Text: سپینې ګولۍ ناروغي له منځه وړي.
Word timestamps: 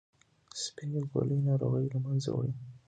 سپینې 0.63 1.01
ګولۍ 1.09 1.39
ناروغي 1.47 1.87
له 1.93 1.99
منځه 2.05 2.29
وړي. 2.33 2.53